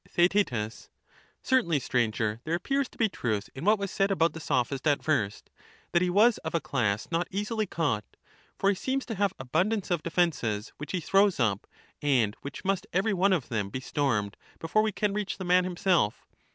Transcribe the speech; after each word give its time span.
Theaet, 0.09 0.51
Certainly, 1.43 1.79
Stranger, 1.79 2.41
there 2.43 2.55
appears 2.55 2.89
to 2.89 2.97
be 2.97 3.07
truth 3.07 3.51
in 3.53 3.65
what 3.65 3.77
was 3.77 3.91
said 3.91 4.09
about 4.09 4.33
the 4.33 4.39
Sophist 4.39 4.87
at 4.87 5.03
first, 5.03 5.51
that 5.91 6.01
he 6.01 6.09
was 6.09 6.39
of 6.39 6.55
a 6.55 6.59
class 6.59 7.07
not 7.11 7.27
easily 7.29 7.67
caught, 7.67 8.17
for 8.57 8.69
he 8.69 8.75
seems 8.75 9.05
to 9.05 9.13
have 9.13 9.31
abundance 9.37 9.91
of 9.91 10.01
defences, 10.01 10.73
which 10.79 10.93
he 10.93 11.01
throws 11.01 11.39
up, 11.39 11.67
and 12.01 12.35
which 12.41 12.65
must 12.65 12.87
every 12.91 13.13
one 13.13 13.31
of 13.31 13.49
them 13.49 13.69
be 13.69 13.79
stormed 13.79 14.37
before 14.57 14.81
we 14.81 14.91
can 14.91 15.13
reach 15.13 15.37
the 15.37 15.45
man 15.45 15.65
himself. 15.65 16.25